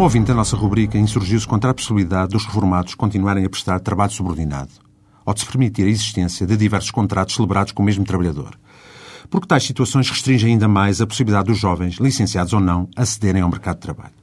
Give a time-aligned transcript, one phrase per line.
[0.00, 4.10] Um ouvinte da nossa rubrica insurgiu-se contra a possibilidade dos reformados continuarem a prestar trabalho
[4.10, 4.70] subordinado,
[5.26, 8.58] ou de se permitir a existência de diversos contratos celebrados com o mesmo trabalhador.
[9.28, 13.50] Porque tais situações restringem ainda mais a possibilidade dos jovens, licenciados ou não, acederem ao
[13.50, 14.14] mercado de trabalho.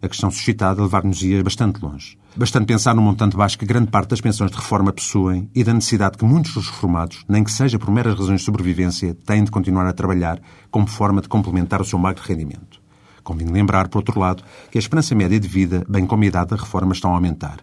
[0.00, 2.16] A questão suscitada levar-nos-ia bastante longe.
[2.34, 5.74] Bastante pensar no montante baixo que grande parte das pensões de reforma possuem e da
[5.74, 9.50] necessidade que muitos dos reformados, nem que seja por meras razões de sobrevivência, têm de
[9.50, 12.81] continuar a trabalhar como forma de complementar o seu magro rendimento.
[13.22, 16.50] Convém lembrar, por outro lado, que a esperança média de vida, bem como a idade
[16.50, 17.58] da reforma, estão a aumentar,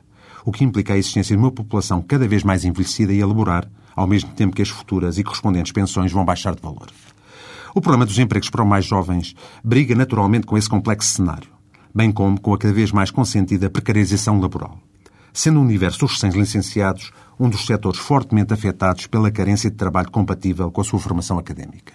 [0.45, 3.70] o que implica a existência de uma população cada vez mais envelhecida e a laborar,
[3.95, 6.88] ao mesmo tempo que as futuras e correspondentes pensões vão baixar de valor.
[7.76, 11.49] O problema dos empregos para os mais jovens briga naturalmente com esse complexo cenário,
[11.94, 14.80] bem como com a cada vez mais consentida precarização laboral.
[15.32, 20.71] Sendo o universo dos recém-licenciados um dos setores fortemente afetados pela carência de trabalho compatível
[20.71, 21.94] com a sua formação académica.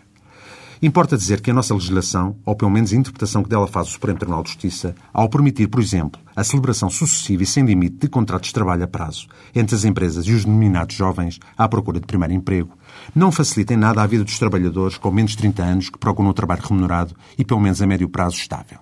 [0.83, 3.92] Importa dizer que a nossa legislação, ou pelo menos a interpretação que dela faz o
[3.92, 8.08] Supremo Tribunal de Justiça, ao permitir, por exemplo, a celebração sucessiva e sem limite de
[8.08, 12.06] contratos de trabalho a prazo entre as empresas e os denominados jovens à procura de
[12.06, 12.77] primeiro emprego,
[13.14, 16.31] não facilita em nada a vida dos trabalhadores com menos de 30 anos que procuram
[16.31, 18.78] um trabalho remunerado e pelo menos a médio prazo estável.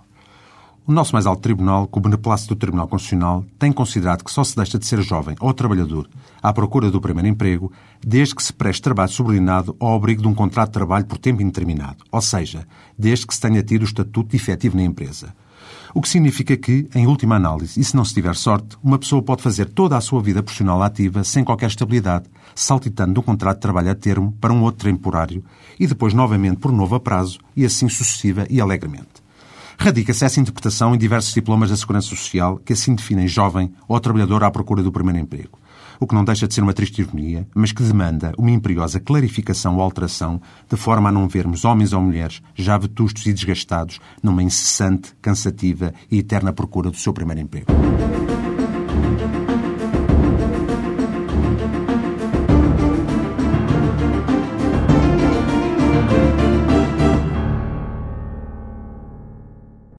[0.84, 4.42] O nosso mais alto tribunal, com o beneplácito do Tribunal Constitucional, tem considerado que só
[4.42, 6.10] se deixa de ser jovem ou trabalhador
[6.42, 7.70] à procura do primeiro emprego
[8.04, 11.40] desde que se preste trabalho subordinado ao abrigo de um contrato de trabalho por tempo
[11.40, 12.66] indeterminado, ou seja,
[12.98, 15.32] desde que se tenha tido o estatuto de efetivo na empresa.
[15.94, 19.22] O que significa que, em última análise, e se não se tiver sorte, uma pessoa
[19.22, 22.24] pode fazer toda a sua vida profissional ativa sem qualquer estabilidade,
[22.56, 25.44] saltitando de um contrato de trabalho a termo para um outro temporário
[25.78, 29.21] e depois novamente por novo a prazo e assim sucessiva e alegremente.
[29.82, 34.44] Radica-se essa interpretação em diversos diplomas da Segurança Social que assim definem jovem ou trabalhador
[34.44, 35.58] à procura do primeiro emprego.
[35.98, 39.74] O que não deixa de ser uma triste ironia, mas que demanda uma imperiosa clarificação
[39.74, 44.40] ou alteração, de forma a não vermos homens ou mulheres já vetustos e desgastados numa
[44.40, 47.66] incessante, cansativa e eterna procura do seu primeiro emprego.